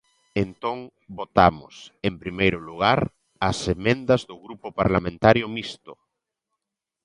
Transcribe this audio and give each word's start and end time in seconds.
Entón, 0.45 0.77
votamos, 1.19 1.73
en 2.07 2.13
primeiro 2.23 2.59
lugar, 2.69 2.99
as 3.49 3.59
emendas 3.75 4.21
do 4.29 4.35
Grupo 4.45 4.67
Parlamentario 4.79 5.45
Mixto. 5.55 5.93